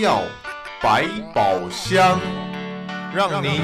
[0.00, 0.22] 药
[0.80, 1.04] 百
[1.34, 2.18] 宝箱，
[3.14, 3.60] 让您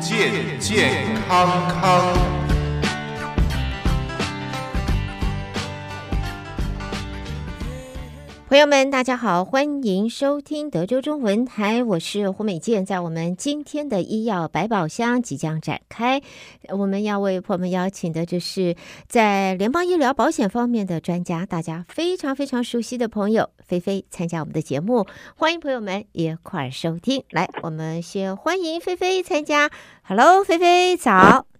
[0.00, 2.33] 健健康康。
[8.54, 12.86] 朋友们，大家好，欢迎收听德州中文台，我是胡美健。
[12.86, 16.22] 在我们今天的医药百宝箱即将展开，
[16.68, 18.76] 我们要为朋友们邀请的就是
[19.08, 27.24] 在联邦医疗保险方面的专家，大家非常非常熟悉的朋友菲菲参加我们的节目，欢迎朋友们一块收听。
[27.30, 29.68] 来，我们先欢迎菲菲参加。
[30.04, 31.53] Hello，菲菲早。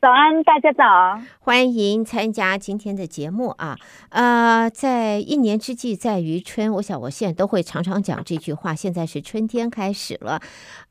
[0.00, 1.20] 早安，大家早！
[1.40, 3.76] 欢迎参加今天的节目啊！
[4.10, 8.72] 呃，在一年之计在于春，我想我现在都会常常讲这句话。
[8.72, 10.40] 现在是春天开始了，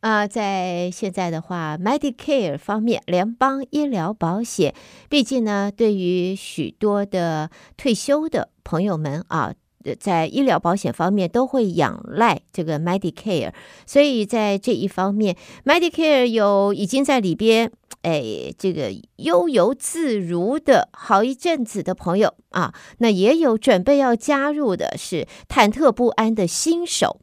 [0.02, 4.76] 呃，在现在的话，Medicare 方面，联邦医疗保险，
[5.08, 9.54] 毕竟呢，对于许多的退休的朋友们啊。
[10.02, 13.54] 在医疗保险方面都会仰赖这个 Medicare，
[13.86, 17.72] 所以在这一方面，Medicare 有已经在里边，
[18.08, 27.20] 哎，这个悠游自如的好一阵子的朋友啊，那也有准备要加入的是忐忑不安的新手。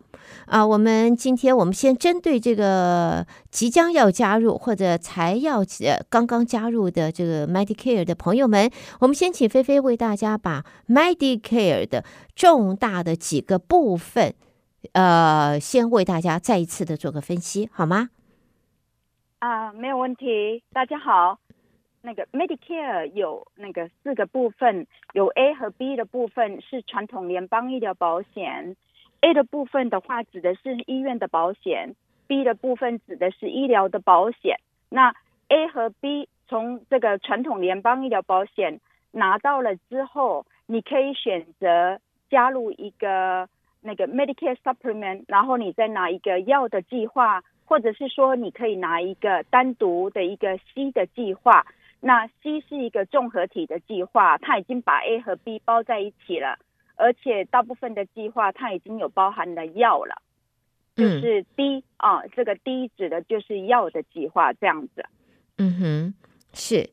[0.46, 12.04] 啊，我们今天我们先针对这个即将要加入或者才要呃刚刚加入的这个 Medicare 的朋友们，我们先请菲菲为大家把 Medicare 的
[12.36, 14.34] 重大的几个部分，
[14.92, 18.10] 呃，先为大家再一次的做个分析，好吗？
[19.44, 20.62] 啊，没有问题。
[20.72, 21.38] 大家好，
[22.00, 28.74] 那个 Medicare 有那个四个部分，有 A 和 B 的部分是传统联邦医疗保险。
[29.20, 31.94] A 的部分的话，指的是医院的保险
[32.26, 34.56] ；B 的部分指的是医疗的保险。
[34.88, 35.14] 那
[35.48, 42.00] A 和 B 从这个传统联邦医疗保险拿到了之后，你可以选择
[42.30, 43.46] 加入一个
[43.82, 51.66] 那个 Medicare Supplement，然后你再拿一个药的计划，或者是说你可以拿一个单独的一个 C 的计划。
[52.00, 56.58] 那 C 是一个综合体的计划，它已经把 A 和 B 包在一起了。
[56.96, 60.22] 而且大部分的计划它已经有包含了药了，
[60.94, 65.04] 就是 D、嗯、啊，这个 D 指的就是药的计划这样子。
[65.58, 66.14] 嗯哼，
[66.52, 66.90] 是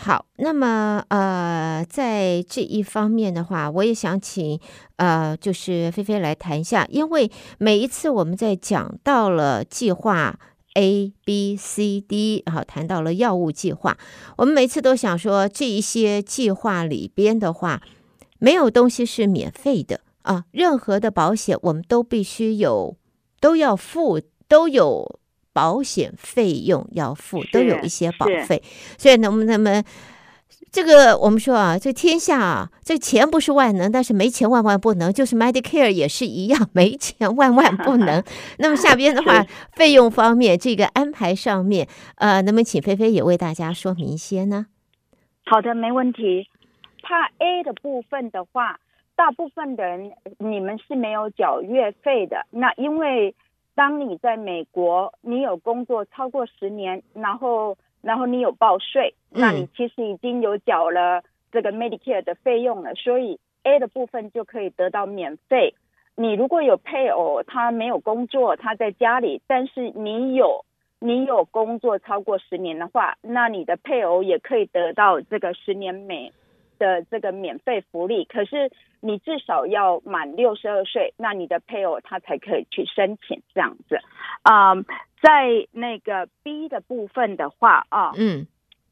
[0.00, 0.26] 好。
[0.36, 4.60] 那么呃，在这一方面的话，我也想请
[4.96, 10.38] 呃，就是菲菲来谈一下，因为每一次我们在讲到了计划
[10.74, 13.98] A、B、C、D，好，谈到了药物计划，
[14.36, 17.82] 我们每次都想说这一些计划里边的话。
[18.40, 20.44] 没有东西是免费的啊！
[20.52, 22.96] 任何的保险我们都必须有，
[23.40, 25.18] 都要付，都有
[25.58, 28.62] 保险费用要付，都有一些保费。
[28.96, 29.82] 所以呢，我们那么
[30.70, 38.22] 这个我们说啊，这天下啊，这钱不是万能，但是没钱万万不能，就是 Medicare 也是一样，没钱万万不能。
[38.62, 44.66] 那么下边的话，费用方面这个安排上面，呃，那么请菲菲也为大家说明一些呢？
[45.44, 46.48] 好的，没问题。
[47.02, 48.78] 怕 A 的部分的话，
[49.16, 52.46] 大部分的人你们是没有缴月费的。
[52.50, 53.34] 那因为
[53.78, 61.22] 当你在美国，你有工作超过十年，然后然后你有报税，那你其实已经有缴了
[61.52, 65.76] 这个 Medicare 的费用了，所以 A 的部分就可以得到免费。
[66.16, 70.64] 你如果有配偶，他没有工作，他在家里，但是你有
[70.98, 76.32] 你有工作超过十年的话，那你的配偶也可以得到这个十年美
[76.78, 84.00] 的这个免费福利，可是你至少要满六十二岁，那你的配偶他才可以去申请这样子。
[84.42, 84.84] 啊、嗯，
[85.20, 88.46] 在那个 B 的部分的话啊，嗯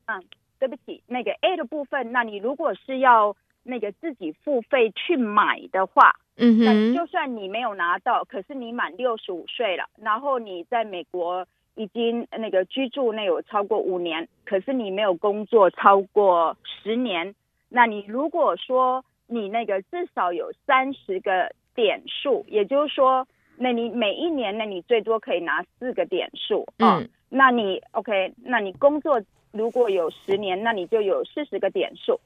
[0.06, 0.22] 嗯，
[0.58, 17.34] 对不起，那个 A 的部分，那你如果是要那个自己付费去买的话，嗯哼，那就算你没有拿到，可是你满六十五岁了，然后你在美国已经那个居住那有超过五年，可是你没有工作超过十年。
[17.76, 23.28] 那你如果说你那个至少有三十个点数，也就是说，
[23.59, 27.01] 那你每一年，那你最多可以拿四个点数啊。
[27.01, 27.09] 嗯。
[27.28, 29.21] 那你 OK，那你工作
[29.53, 32.18] 如果有十年，那你就有四十个点数。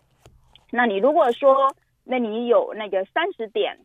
[0.71, 3.77] 那你如果说，那你有那个三十点，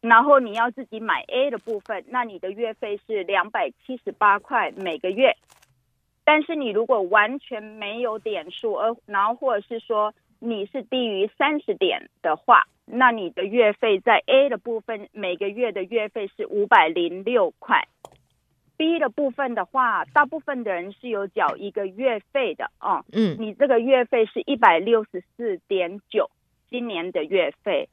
[0.00, 5.36] 然后你要自己买 A 的部分，那你的月费是两百七十八块每个月。
[6.22, 10.14] 但是你如果完全没有点数，而然后或者是说。
[10.44, 17.86] 你是低于三十点的话，那你的月费在 A 的部分每个月的月费是五百零六块
[18.76, 23.04] ，B 的部分的话，大部分的人是有缴一个月费的哦。
[23.12, 26.28] 嗯，你这个月费是一百六十四点九，
[26.68, 27.88] 今年的月费。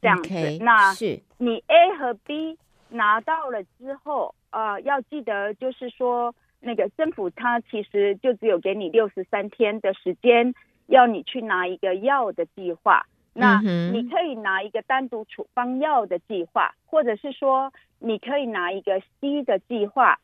[0.00, 0.28] 这样子。
[0.28, 2.56] Okay, 那是你 A 和 B
[2.90, 10.54] 拿到了之后，呃，要记得就是说，那个政府它其实就只有给你六十三天的时间，
[10.86, 13.06] 要你去拿一个药的计划。
[13.36, 20.20] 那你可以拿一个单独处方药的计划，或者是说你可以拿一个 C 的计划，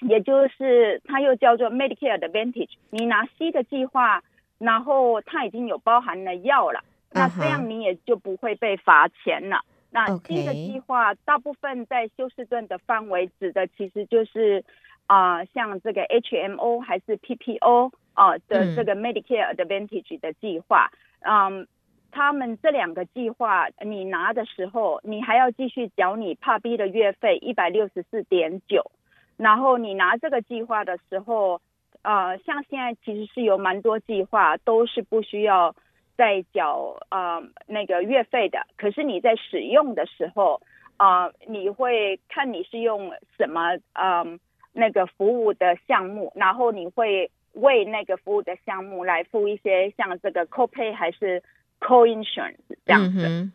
[0.00, 2.70] 也就是它又叫做 Medicare Advantage。
[2.88, 4.22] 你拿 C 的计划，
[4.56, 6.82] 然后它已经有包含了药了，
[7.12, 9.56] 那这样你也就不会被罚钱了。
[9.56, 9.62] Uh.
[9.90, 14.64] 那 C 的计划大部分在休斯顿的范围指的其实就是
[15.06, 20.90] 啊、呃，像这个 HMO 还是 PPO 啊、呃、的这个 Medicare Advantage 的计划，
[21.20, 21.66] 嗯。
[22.12, 28.90] 他们这两个计划，你拿的时候，你还要继续缴你 Part B 的月费一百六十四点九，
[29.36, 31.60] 然后你拿这个计划的时候，
[32.02, 35.72] 呃，像现在其实是有蛮多计划都是不需要
[36.16, 40.60] 再缴呃那个月费的，可是你在使用的时候，
[40.98, 44.26] 呃，你会看你是用什么呃
[44.72, 51.42] 那个服务的项目，然后你会为那个服务的项目来付一些像这个 copay 还是。
[51.82, 53.52] Co-insurance 这样子，嗯、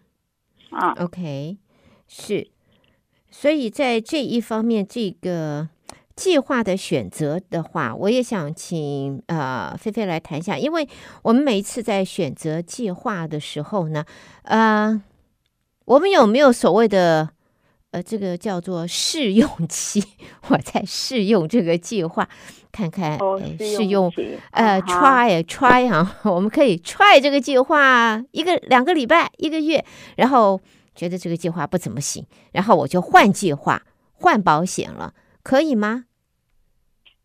[0.71, 1.57] 啊，OK，
[2.07, 2.47] 是，
[3.30, 5.69] 所以在这一方面，这个
[6.15, 10.89] 计划的选择的话，我也想请呃菲菲来谈一下，因为
[11.21, 14.03] 我们每一次在选择计划的时候呢，
[14.42, 15.00] 呃，
[15.86, 17.34] 我们有没有所谓的？
[17.95, 20.03] 呃，这个叫做试用期，
[20.51, 22.27] 我在试用这个计划，
[22.69, 24.12] 看看哦，试用
[24.51, 29.86] 呃，try try 啊， 我们可以 try 这个计划一个两个礼拜一个月，
[30.18, 30.59] 然后
[30.94, 33.81] 觉得这个计划不怎么行，然后我就换计划
[34.12, 36.03] 换保险了，可以吗？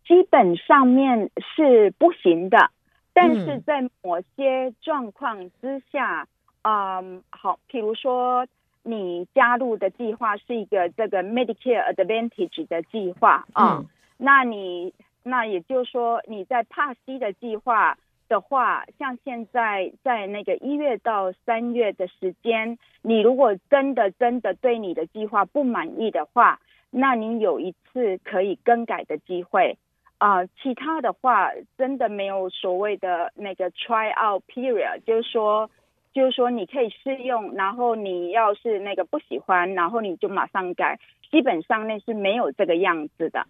[0.06, 2.70] 基本上面是不行的，
[3.12, 6.28] 但是在某些状况之下，
[6.62, 8.46] 嗯，嗯，好，譬如说。
[8.82, 13.87] 你加入的计划是一个这个 Medicare Advantage 的计划啊，嗯、
[14.17, 26.59] 那你那也就是说你在 Part C 的计划的话，像现在在那个一月到三月的时间，你如果真的真的对你的计划不满意的话，
[26.91, 29.77] 那你有一次可以更改的机会
[30.17, 30.47] 啊、呃。
[30.62, 35.71] 其他的话，真的没有所谓的那个 Try Out Period，就是说。
[36.12, 40.98] 就是说，你可以试用，然后你要是那个不喜欢，然后你就马上改。
[41.30, 43.46] 基本上那是没有这个样子的。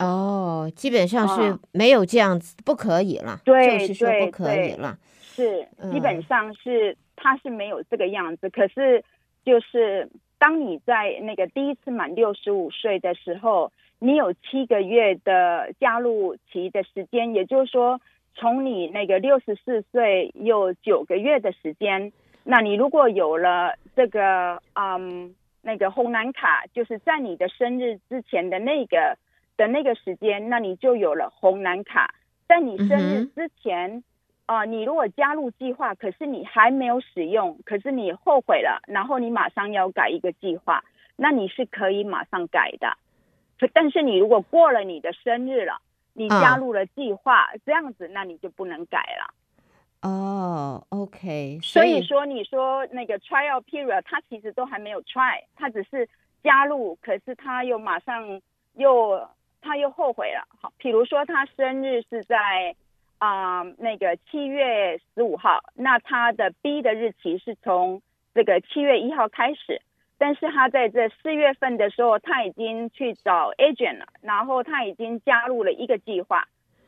[0.00, 3.38] 哦，基本上是没有这样子，哦、不可以了。
[3.44, 4.98] 对，就是说不可以了。
[5.20, 8.48] 是，基本上是它是没有这个样子。
[8.48, 9.04] 嗯、可是，
[9.44, 13.70] 就是当你在那个第一次满六十五岁的时候，
[14.00, 18.00] 你有七个月的加入期的时间，也就是说。
[18.34, 22.12] 从你那个六十四岁有九个月的时间，
[22.44, 29.18] 那你如果有了这个嗯那个红蓝卡，就是在你的生日之前的那个
[29.56, 32.14] 的那个时间，那你就有了红蓝卡。
[32.48, 34.02] 在你生日之前
[34.46, 40.82] 啊、呃，你如果加入计划，可是你还没有使用，可是你后悔了，然后你马上要改一个计划，
[41.16, 42.96] 那你是可以马上改的。
[43.72, 45.80] 但是你如果过了你的生日了。
[46.14, 49.34] 你加入了计划，哦、这样子，那你就不能改了。
[50.02, 51.82] 哦，OK 所。
[51.82, 56.08] 所以说，你说那个 trial period，他其实都还没有 try，他只是
[56.42, 58.40] 加入，可是他又马上
[58.74, 59.28] 又
[59.60, 60.46] 他又后悔了。
[60.60, 62.74] 好，比如说他生日是在
[63.18, 68.02] 啊、呃、那个七月十五号，那他的 B 的日期是从
[68.34, 69.80] 这个七月一号开始。
[70.22, 76.46] 但是他在这四月份的时候，他已经去找 agent 了，然后他已经加入了一个计划。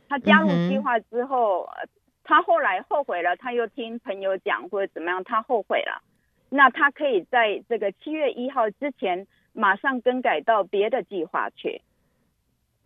[0.08, 1.88] 他加入计划之后，嗯、
[2.22, 6.00] 他后来后悔了，他又听朋友讲或者怎么样，他后悔了。
[6.48, 11.82] 那他可以在这个七月一号之前马上更改到别的计划去。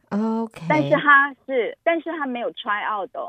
[0.09, 0.63] OK。
[0.67, 3.21] 但是他是，但是他没有 try out 的。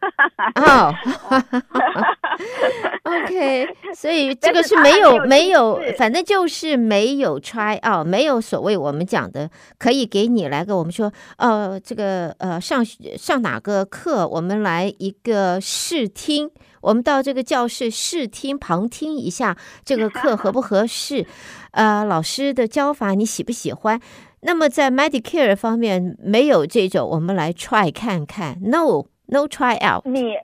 [0.56, 0.94] 哦，
[3.04, 21.26] OK，所以这个是没有没有，反正就是没有 try out，没有所谓我们讲的可以给你来个我们说呃这个呃上上哪个课，我们来一个试听，我们到这个教室试听旁听一下这个课合不合适，
[21.72, 24.00] 呃老师的教法你喜不喜欢？
[24.42, 29.04] 那么在 Medicare 方面没有这种，我们来 try 看看，No。
[29.30, 30.04] No try out。
[30.04, 30.36] 你，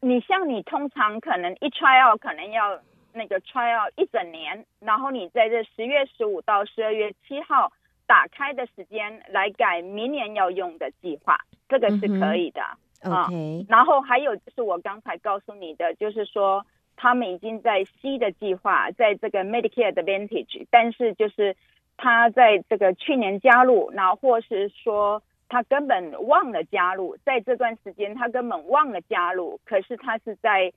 [0.00, 2.80] 你像你通常可能一 try out 可能要
[3.12, 7.70] 那个 try out 一整年，然后你在这十月十五到十二月七号
[8.06, 11.38] 打开的时间来改明年要用的计划，
[11.68, 12.62] 这个是可以的。
[13.04, 13.66] OK。
[13.68, 16.64] 然后还有就是我刚才告诉你的，就是说
[16.96, 21.54] 他们已经在 C 的计划，在这个 Medicare Advantage，但是就是
[21.96, 30.72] 他在这个去年加入，然后或是说他根本忘了加入，在这段时间他根本忘了加入，可是他是在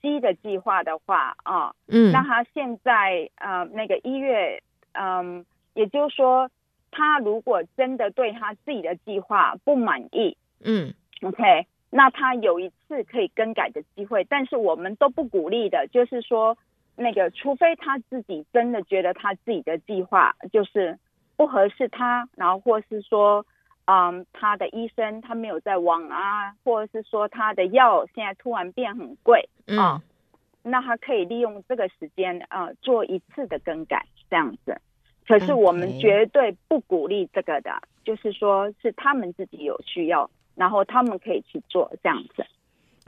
[0.00, 4.62] C 的计划的话啊，嗯，那他现在呃那个一月，
[4.92, 6.50] 嗯，也就是说，
[6.90, 11.66] 他如果真的对他自己的计划不满意，嗯，OK。
[11.94, 16.56] 那他有一次可以更改的机会，但是我们都不鼓励的，就是说，
[16.96, 20.98] 那个除非他自己真的觉得他自己的计划就是
[21.36, 23.44] 不合适他，然后或是说，
[23.86, 30.02] 嗯，他的医生他没有在网啊，或者是说他的药现在突然变很贵啊，嗯，
[30.62, 34.80] 那他可以利用这个时间啊，呃，做一次的更改这样子。
[35.26, 38.04] 可是我们绝对不鼓励这个的，Okay.
[38.04, 40.30] 就是说是他们自己有需要。
[40.54, 42.44] 然后他们可以去做这样子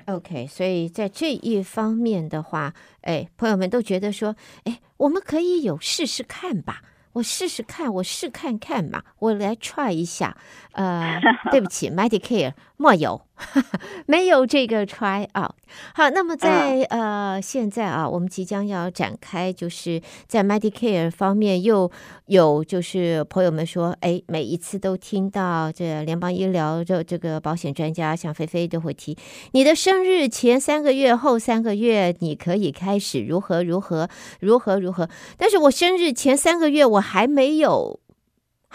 [0.07, 0.47] ，OK。
[0.47, 6.81] 所以在这一方面的话，哎，朋友们都觉得说，哎，我们可以有试试看吧。
[7.15, 10.37] 我试试看，我试看看嘛，我来 try 一下。
[10.73, 11.19] 呃，
[11.51, 13.23] 对不起，Medicare 莫有，
[14.07, 15.53] 没有这个 try out。
[15.95, 21.91] 好，那么在呃现在啊，我们即将要展开，就是在 Medicare 方面又
[22.27, 29.17] 有就是朋友们说，哎，每一次都听到这联邦医疗这这个保险专家像菲菲都会提，
[29.53, 34.09] 你的生日前三个月后三个月你可以开始如何如何
[34.41, 38.01] 如何如何，但是我生日前三个月我还没有。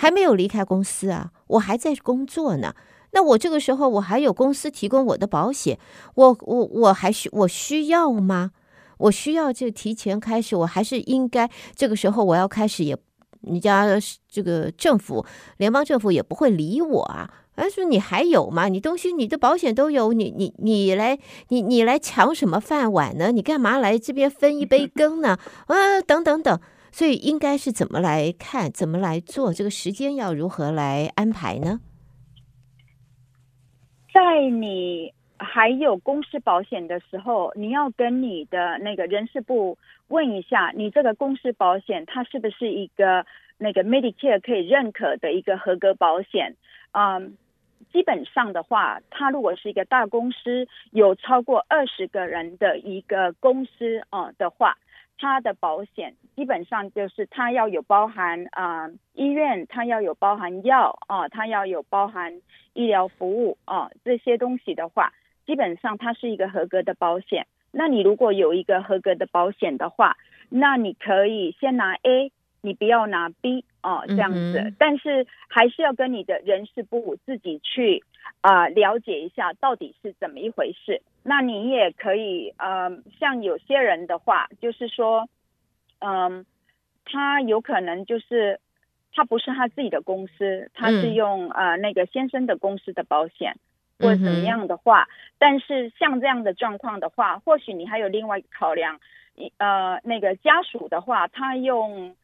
[0.02, 2.74] 还没有离开公司啊，我还在工作呢。
[3.12, 5.80] 那我这个时候我还有公司提供我的保险，
[6.16, 8.52] 我我我还需我需要吗？
[8.98, 12.98] 我需要就提前开始，我还是应该这个时候我要开始也，
[13.42, 13.86] 人家
[14.28, 15.26] 这个政府
[15.58, 17.34] 联邦政府也不会理我啊。
[17.56, 18.70] 他说你还有吗？
[18.70, 23.32] 你东西你的保险都有，你你你来你你来抢什么饭碗呢？
[23.32, 25.38] 你干嘛来这边分一杯羹呢？
[25.68, 26.60] 啊，等等等。
[26.92, 29.54] 所以应该是怎么来看，怎么来做？
[29.54, 31.82] 这个时间要如何来安排呢？
[34.14, 43.26] 在你还有公司保险的时候，你要跟你的那个人事部问一下，你这个公司保险它是不是一个
[43.58, 46.56] 那个 Medicare 可以认可的一个合格保险？
[46.92, 47.38] 嗯，
[47.92, 54.78] 基本上的话，它如果是一个大公司，有超过二十个人的一个公司啊的话。
[55.20, 62.42] 它的保险基本上就是它要有包含啊、呃、医院，它要有包含药啊，它要有包含
[62.74, 65.12] 医疗服务啊这些东西的话，
[65.46, 67.46] 基本上它是一个合格的保险。
[67.72, 70.16] 那你如果有一个合格的保险的话，
[70.48, 78.04] 那你可以先拿 A，你不要拿 B 啊这样子，嗯、但是还是要跟你的人事部自己去
[78.40, 81.02] 啊、呃、了解一下到底是怎么一回事。
[81.24, 85.28] 那你也可以，呃，像有些人的话，就是说，
[86.00, 86.46] 嗯、呃，
[87.06, 88.60] 他有可能就是
[89.14, 93.58] 他不是他自己的公司，他是用、嗯、呃那个先生的公司的保险
[94.00, 99.00] 或者怎么样的话，嗯、但是像这样的状况的话，或许你还有另外一个考量，
[99.58, 102.16] 呃，那个家属的话，他用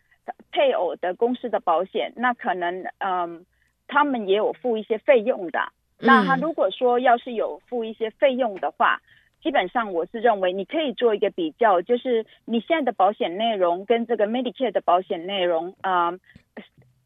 [0.51, 3.41] 配偶的公司的保险，那可能嗯、呃，
[3.87, 5.71] 他们也有付一些费用的。
[6.05, 9.01] 那他如果说要是有付一些费用的话，
[9.41, 16.19] 基本上我是认为你可以做一个比较，就是你现在的保险内容跟这个 Medicare 的保险内容啊，呃，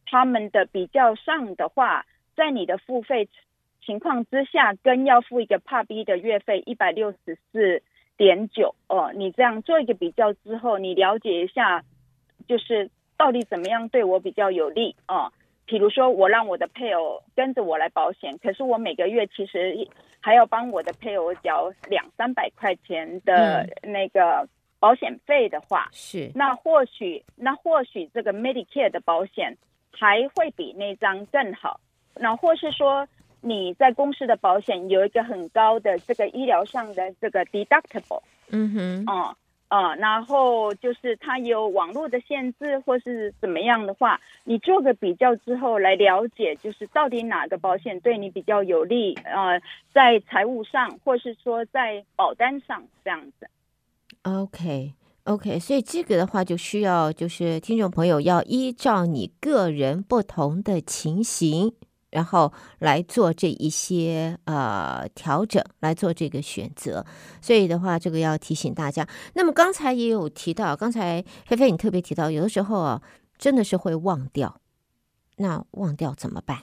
[0.06, 3.28] 他们的比较上的话，在你的付费
[3.86, 7.82] 情况之下，跟要付一个 B 的月费一百六十四
[8.16, 11.84] 点九哦，你这样做一个比较之后，你了解一下，
[12.48, 15.32] 就是到底怎么样对我比较有利哦。
[15.70, 19.88] 比如说，我让我的配偶跟着我来保险，可是我每个月其实
[20.20, 24.50] 还要帮我的配偶缴两三百块钱的那个
[24.80, 29.56] 保险费的话，是、嗯、那或许那或许这个 Medicare 的保险
[29.92, 31.80] 还会比那张更好。
[32.16, 33.08] 那或是说
[33.40, 39.14] 你在公司的保险有一个很高的这个医疗上的这个 deductible，嗯哼，哦。
[39.22, 39.36] 啊、
[39.70, 49.62] 呃，然后就是它有网络的限制，或是怎么样的话，你做个比较之后来了解，就是到底哪个保险对你比较有利，呃，
[49.94, 53.48] 在财务上，或是说在保单上这样子。
[54.24, 54.94] OK
[55.26, 61.76] OK，所以这个的话就需要就是听众朋友要依照你个人不同的情形。
[62.12, 67.06] 然后来做这一些呃调整，来做这个选择。
[67.42, 69.08] 所以的话，这个要提醒大家。
[69.36, 73.02] 那么刚才也有提到，刚才菲菲你特别提到，有的时候啊，
[73.38, 74.60] 真的是会忘掉。
[75.38, 76.58] 那忘掉怎么办？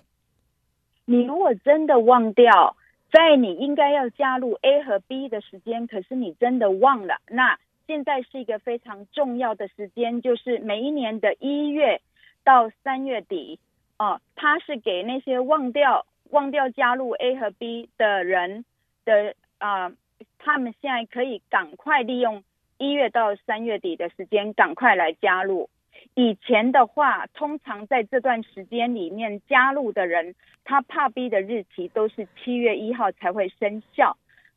[1.07, 2.77] 你如果真的忘掉，
[3.13, 12.03] 在你应该要加入 A 和 B 的时间，可是你真的忘了，那现在是一个非常重要的时间，就是每一年的一月
[12.45, 13.61] 到三月底，
[13.99, 18.65] 哦、他，是给那些忘掉忘掉加入 A 和 B 的人
[19.05, 19.93] 的啊、呃，
[20.39, 22.45] 他们现在可以赶快利用
[22.79, 25.71] 一月到三月底的时间，赶快来加入。
[26.15, 30.35] 以前的话，通常在这段时间里面加入的人，
[30.65, 34.17] 他怕 B 的日期都是七月一号才会生效。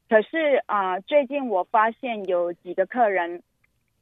[0.10, 3.42] 可是啊、呃，最近我发现有几个客人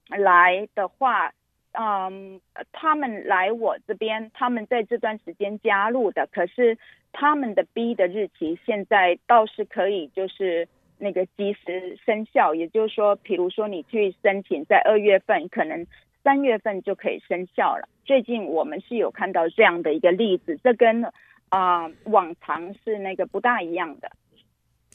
[0.08, 1.32] 来的话，
[1.79, 2.41] 嗯，
[2.72, 6.77] 他们来我这边，他们在这段时间加入的，可是
[7.12, 10.67] 他们的 B 的日期现在倒是可以，就是
[10.98, 12.55] 那个及时生效。
[12.55, 15.86] 也就是说，比如说你去申请，在二月份可能。
[16.24, 17.88] 三月份就可以生效了。
[18.03, 21.05] 最近我们是有看到这样的一个例子，这跟
[21.48, 24.12] 啊、呃、往常是那个不大一样的。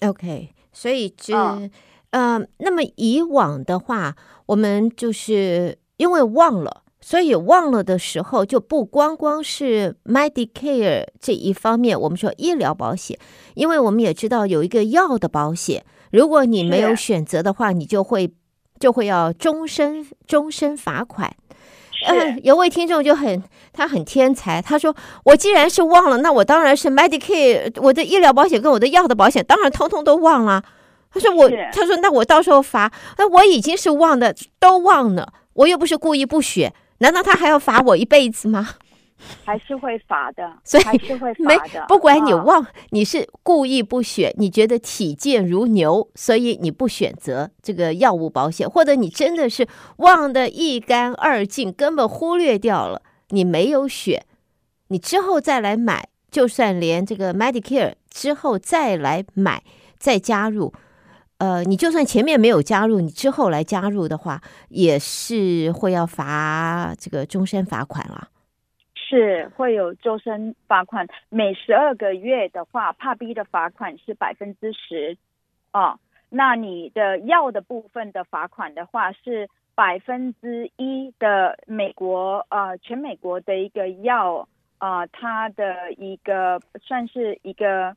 [0.07, 1.71] OK，所以就、哦、
[2.11, 13.17] 呃，那么以往的话，我们就是因为忘了，所以忘了的时候就不光光是 Medicare 这一方面，我们说医疗保险，
[13.55, 18.35] 因为我们也知道有一个药的保险，如果你没有选择的话，你就会。
[18.81, 21.33] 就会要终身终身罚款。
[22.09, 23.41] 嗯，有位听众就很
[23.73, 24.93] 他很天才，他说
[25.27, 30.65] ：“我既然是忘了，那我当然是 Medicare，我的医疗保险跟我的药的保险，当然通通都忘了。”
[31.15, 38.77] 他说：“我，他说那我到时候罚，那我已经是忘的，都忘了，我又不是故意不选，难道他还要罚我一辈子吗？”
[39.45, 41.85] 还是会罚的，所以还是会罚的。
[41.87, 49.69] 不管你忘，你是故意不选，你觉得体健如牛，所以你不选择这个药物保险，或者你真的是
[49.99, 54.25] 忘得一干二净，根本忽略掉了，你没有选，
[54.89, 59.63] 你之后再来买，就算连这个 Medicare 之后再来买
[60.01, 60.75] 再加入，
[61.43, 68.29] 呃，你就算前面没有加入，你之后来加入的话，也是会要罚这个终身罚款了。
[68.95, 75.17] 是会有终身罚款，每十二个月的话，Part B 的罚款是百分之十，
[75.73, 84.47] 哦，那你的药的部分的罚款的话是百分之一的美国呃全美国的一个药
[84.79, 87.97] 啊、它的一个算是一个，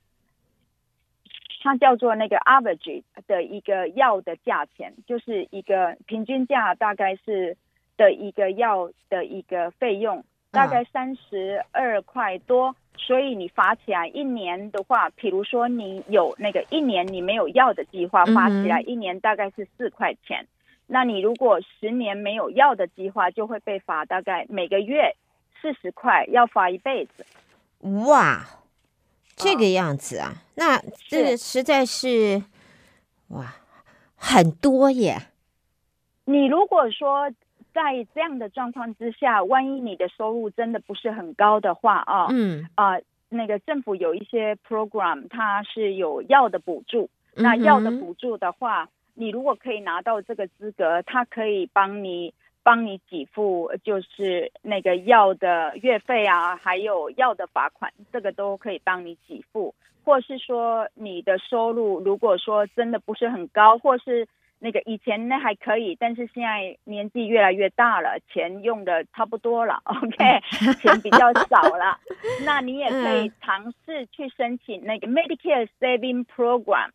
[1.65, 7.57] 它叫做那个 average 的一个药的价钱，就是一个平均价大概是
[7.97, 10.23] 的一个药的一个费用。
[10.51, 20.43] 大概三十二块多，所以你罚起来一年的话，比如说你有那个一年你没有药的计划，罚起来一年大概是四块钱。
[20.43, 20.47] 嗯、
[20.85, 25.15] 那你如果十年没有药的计划，就会被罚大概每个月
[25.59, 27.25] 四十块，要罚一辈子。
[28.07, 28.45] 哇，
[29.35, 32.43] 这个样子啊，哦、那这个实在是，是
[33.29, 33.55] 哇
[34.15, 35.17] 很多耶。
[36.25, 37.31] 你如果说。
[37.75, 47.09] 在这样的状况之下，万一你的收入真的不是很高的话啊，嗯啊、呃，那个政府有一些 program，它是有药的补助。
[47.33, 52.33] 那药的补助的话，你如果可以拿到这个资格，它可以帮你
[52.65, 59.73] 帮你给付，就是那个药的月费啊，还有药的罚款，这个都可以帮你给付。
[60.03, 64.27] 或是说你的收入如果说真的不是很高，或是。
[64.57, 70.17] 那个以前那还可以，但是现在年纪越来越大了，钱用的差不多了，OK，
[70.81, 71.99] 钱比较少了。
[72.45, 76.89] 那你也可以尝试去申请那个 Medicare Saving Program，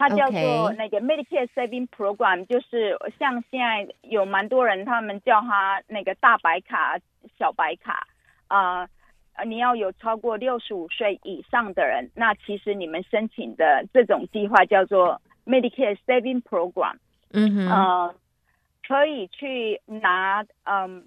[0.00, 6.98] 它叫做那个 Medicare Saving Program，就是像现在有蛮多人，他们叫它那个大白卡、
[7.38, 8.08] 小白卡
[8.48, 8.88] 啊，
[9.34, 15.20] 呃，你要有超过六十五岁以上的人，那其实你们申请的这种计划叫做。
[15.46, 16.96] Medicare Saving Program，
[17.32, 18.14] 嗯哼，呃，
[18.86, 21.06] 可以去拿，嗯，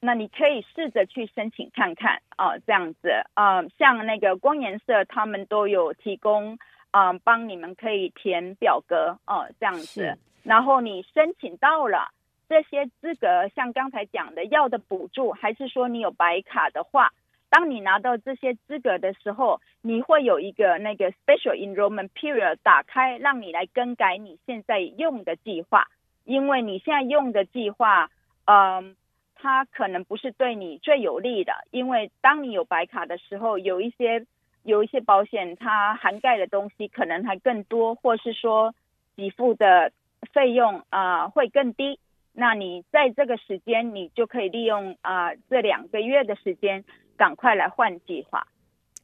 [0.00, 6.58] 那你可以试着去申请看看，啊、呃，这样子，啊、呃，像那个光颜色，他们都有提供，
[6.96, 12.08] 啊、呃，帮你们可以填表格，哦、呃，这样子，然后你申请到了
[12.48, 17.10] 这些资格，像刚才讲的要的补助，还是说你有白卡的话。
[17.50, 25.86] 当你拿到这些资格的时候，你会有一个那个 special enrollment period 打开，让你来更改你现在用的计划，
[26.24, 28.10] 因为你现在用的计划，
[28.46, 28.96] 嗯，
[29.34, 34.26] 它可能不是对你最有利的，因为当你有白卡的时候，有一些
[34.66, 38.74] 有一些保险它涵盖的东西可能还更多，或是说
[39.16, 39.90] 给付的
[40.34, 41.98] 费用啊、会更低，
[42.32, 46.84] 那你在这个时间，你就可以利用啊、这两个月的时间。
[47.18, 48.46] 赶快来换计划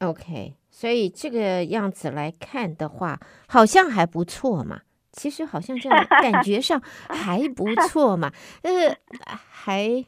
[0.01, 0.53] ，OK。
[0.69, 4.83] 所以这个样子来看的话，好像还不错嘛。
[5.13, 8.31] 其实好像这样感觉上还不错嘛，
[8.65, 8.95] 呃，
[9.27, 10.05] 还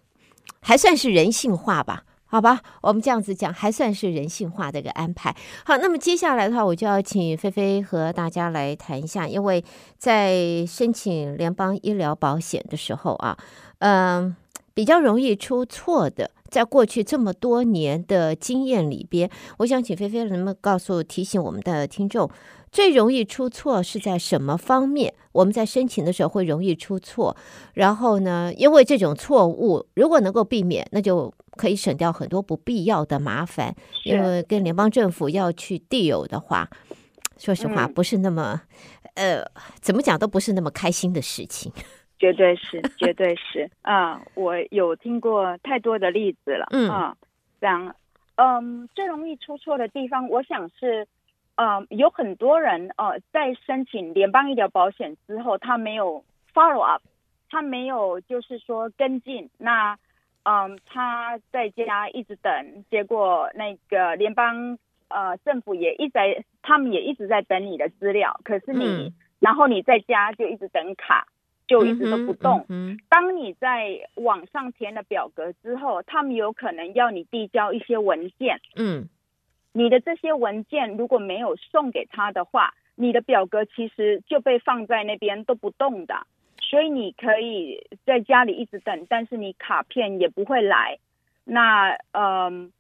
[0.61, 2.05] 还算是人性化吧。
[2.35, 5.33] 好吧，我们这样子讲还算是人性化的一个安排。
[5.65, 9.65] 好，那么接下来的话，我就要请菲菲和大家来谈一下，因为
[9.99, 13.39] 在申请联邦医疗保险的时候啊，
[13.79, 14.35] 嗯，
[14.75, 22.29] 比较容易出错的，在过去这么多年的经验里边，我想请菲菲能不能告诉提醒我们的听众，
[22.73, 25.15] 最容易出错是在什么方面？
[25.31, 27.37] 我们在申请的时候会容易出错，
[27.75, 31.33] 然后呢，因为这种错误如果能够避免，那就。
[31.57, 36.69] 可以省掉很多不必要的麻烦，因为跟联邦政府要去 deal 的话，
[37.39, 38.61] 说实话不是那么，
[39.15, 41.73] 嗯、呃，怎么讲都不是那么开心的事情。
[42.19, 44.23] 绝对是，绝对是啊！
[44.35, 47.17] 我有听过太多的例子了，嗯啊，
[47.61, 47.95] 这样，
[48.37, 51.07] 嗯，最容易出错的地方，我想是，
[51.57, 57.03] 嗯，有很多人哦、呃，在申请联邦医疗保险之后，他没有 follow up，
[57.51, 59.99] 他没有就是说跟进那。
[60.45, 64.79] 嗯，他在家一直等，结果那个联邦
[65.09, 68.39] 呃政府也一直在，他们也一直在等你的资料。
[68.45, 71.27] 可是你，嗯、然后你在家就一直等卡，
[71.67, 72.67] 就一直都不动。
[73.09, 78.61] 当你在网上填了表格之后，他们有可能要你递交一些文件。
[78.77, 79.09] 嗯，
[79.73, 86.27] 你的这些文件如果没有送给他的话，你的表格其实就被放在那边都不动的。
[86.71, 90.99] 所以你可以在家里一直等，但是你卡片也不会来。
[91.45, 92.73] 那嗯，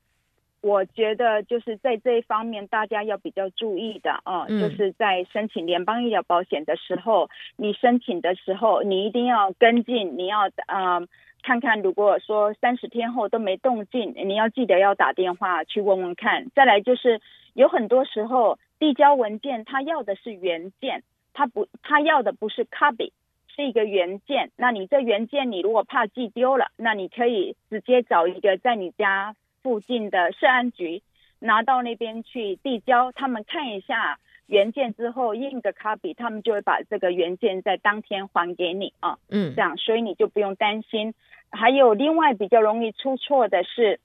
[0.62, 11.07] 我觉得就是在这一方面，大家要比较注意的啊，嗯、就是在申请联邦医疗保险的时候，你申请的时候，你一定要跟进，你要嗯
[11.42, 16.49] 看看，如果说三十天后都没动静，你要记得要打电话去问问看。
[16.55, 17.20] 再来就是
[17.53, 21.03] 有很多时候递交文件，他要的是原件，
[21.35, 23.12] 他不，他要的不是 copy。
[23.55, 31.03] 是一个原件，那你这原件你如果怕寄丢了，那你可以直接找一个在你家附近的社安局，
[31.38, 39.19] 拿到那边去递交，他们看一下原件之后印个 copy，他们就会把这个原件在当天还给你啊。
[39.31, 41.14] 嗯，这样，所以你就不用担心。
[41.51, 44.01] 还有另外比较容易出错的是，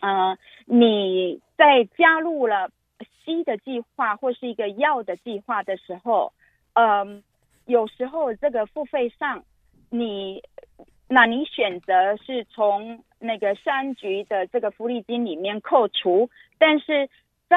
[0.00, 2.70] 嗯、呃，你在加入了
[3.24, 6.32] C 的计划或是一个药的计划的时候，
[6.72, 7.22] 嗯、呃。
[7.70, 9.44] 有时候这个付费上，
[9.90, 10.42] 你
[11.08, 16.28] 那你选择是从那个社安局的这个福利金里面扣除，
[16.58, 17.08] 但是
[17.48, 17.56] 在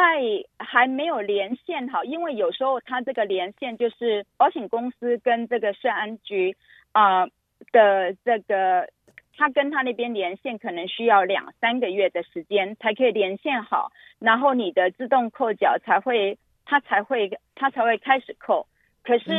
[0.59, 6.55] 还没有连线好，因为有时候他这个连线就是保险公司跟这个社安局
[6.91, 7.25] 啊、
[7.71, 8.87] 的这个，
[9.35, 18.67] 他跟他那边连线可能需要两三个月的时间才可以连线好，然后你的自动扣缴才会，他才会他才会开始扣，
[19.03, 19.31] 可是。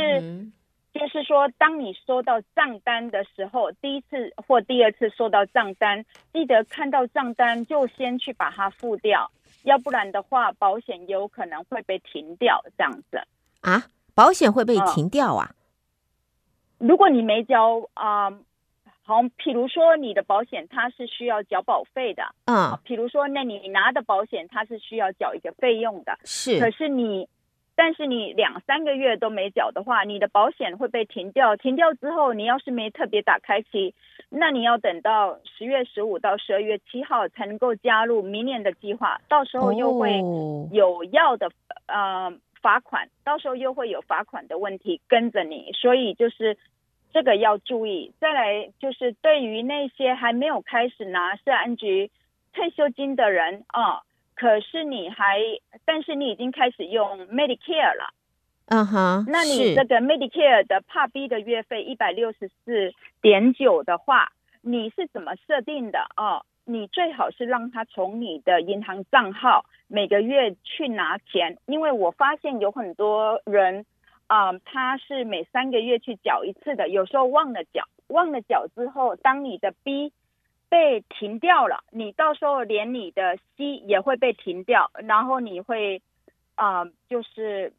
[0.94, 9.28] 嗯就是说，当你收到账单的时候，第一次或第二次收到账单，记得看到账单就先去把它付掉，
[9.64, 12.64] 要不然的话，保险有可能会被停掉。
[12.78, 13.20] 这样子
[13.60, 13.86] 啊？
[14.14, 15.50] 保险会被停掉啊？
[16.78, 18.38] 嗯、如果你没交啊、呃，
[19.02, 27.28] 好，譬如说你的保险它是需要缴保费的，嗯，譬如说那你拿的保险它是需要缴一个费用的，是，可是你。
[27.76, 31.56] 但是你两三个月都没缴的话，你的保险会被停掉。
[31.56, 33.94] 停掉之后，你要是没特别打开期，
[34.28, 39.20] 那你要等到十月十五到十二月七号才能够加入明年的计划。
[39.28, 40.20] 到时候又会
[40.70, 41.50] 有要的
[41.86, 42.32] 呃
[42.62, 45.72] 罚款，到时候又会有罚款的问题跟着你。
[45.72, 46.56] 所以就是
[47.12, 48.12] 这个要注意。
[48.20, 52.12] 再来就是对于那些还没有开始拿社安局
[52.52, 54.02] 退休金的人啊。
[54.34, 55.38] 可是你还，
[55.84, 58.12] 但是你已经开始用 Medicare 了，
[58.66, 62.92] 嗯哼，那你这个 Medicare 的 Part B 的月费一百六十四
[63.22, 66.00] 点九的话，你是怎么设定的？
[66.16, 66.44] 哦？
[66.66, 73.84] 你最好是让他从你的银行账号每个月去拿钱，因为我发现有很多人
[74.28, 80.10] 啊、呃，他是每三个月去缴一次的，有时候忘了缴，忘了缴之后，当你的 B
[80.74, 86.02] 被停掉了，你到时候连你的 C 也会被停掉，然后你会
[86.56, 87.72] 啊、呃，就是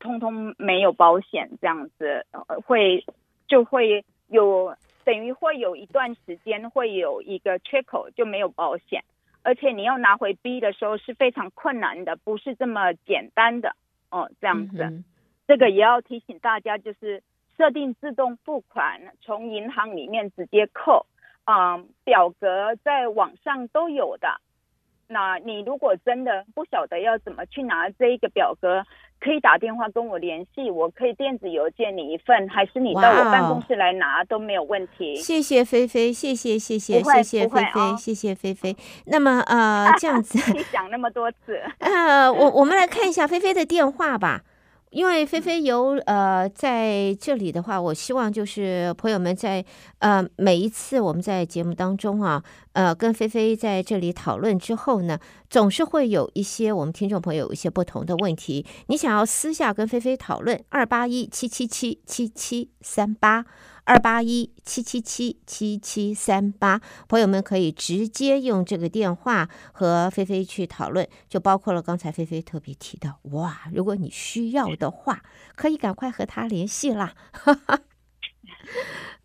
[0.00, 2.26] 通通没有保险这样子，
[2.66, 3.04] 会
[3.46, 9.04] 就会有等于会有一段时间会有一个缺口就没有保险，
[9.44, 13.76] 而且你要拿回 B 的时候是非常困难的，不是这么简单的
[14.10, 15.04] 哦，这样子，嗯、
[15.46, 17.22] 这个也要提醒大家，就是
[17.56, 21.06] 设定自动付款，从银行里面直接扣。
[21.44, 24.28] 啊、嗯，表格在网上都有的。
[25.08, 28.82] 那你如果真的不晓得要怎么去拿这一个表格，
[29.20, 35.14] 可以打电话跟我联系，我可以电子邮件你一份，还是你到我办公室来拿都没有问题。
[35.16, 38.74] 谢谢菲菲，谢谢谢谢谢谢菲菲，谢谢菲菲。
[39.04, 44.40] 那么呃，这样子 你讲那么多次， 呃，我我们来看一下菲菲的电话吧。
[44.92, 49.64] 因为菲菲游呃在这里的话，我希望就是朋友们在
[50.00, 63.46] 呃每一次我们在节目当中啊，呃跟菲菲在这里讨论之后呢，总是会有一些我们听众朋友有一些不同的问题，你想要私下跟菲菲讨论，二八一七七七七七三八。
[63.84, 75.22] 二八一七七七七七三八，朋友们可以直接用这个电话和菲菲去讨论，就包括了刚才菲菲特别提到，哇，如果你需要的话，
[75.56, 77.14] 可以赶快和他联系啦。
[77.32, 77.80] 哈 哈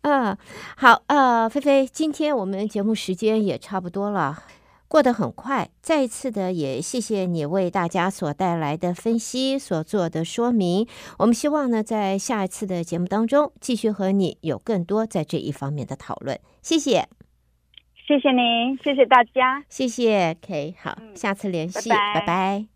[0.02, 0.36] 嗯，
[0.76, 4.42] 好，呃，菲菲，今天我们节目时间也差不多了。
[4.88, 10.88] 过得很快，再一次的也谢谢你为大家所带来的分析，所做的说明。
[11.18, 16.40] 我们希望呢，在下一次的节目当中，继续和你有更多在这一方面的讨论。
[16.62, 17.06] 谢谢，
[18.06, 20.34] 谢谢您，谢谢大家，谢谢。
[20.42, 22.20] OK，好，下次联系，拜拜。
[22.20, 22.68] 拜拜。